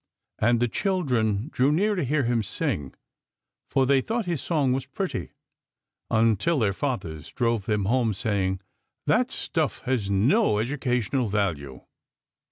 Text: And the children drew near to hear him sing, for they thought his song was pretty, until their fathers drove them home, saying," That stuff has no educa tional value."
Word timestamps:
And 0.39 0.59
the 0.59 0.67
children 0.67 1.49
drew 1.53 1.71
near 1.71 1.93
to 1.93 2.03
hear 2.03 2.23
him 2.23 2.41
sing, 2.41 2.95
for 3.69 3.85
they 3.85 4.01
thought 4.01 4.25
his 4.25 4.41
song 4.41 4.73
was 4.73 4.87
pretty, 4.87 5.29
until 6.09 6.57
their 6.57 6.73
fathers 6.73 7.31
drove 7.31 7.67
them 7.67 7.85
home, 7.85 8.15
saying," 8.15 8.61
That 9.05 9.29
stuff 9.29 9.81
has 9.81 10.09
no 10.09 10.53
educa 10.53 11.07
tional 11.07 11.29
value." 11.29 11.81